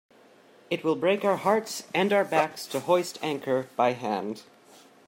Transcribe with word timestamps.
It 0.71 0.83
will 0.83 0.95
break 0.95 1.23
our 1.23 1.35
hearts 1.37 1.83
and 1.93 2.11
our 2.11 2.25
backs 2.25 2.65
to 2.65 2.79
hoist 2.79 3.19
anchor 3.21 3.67
by 3.77 3.91
hand. 3.91 4.41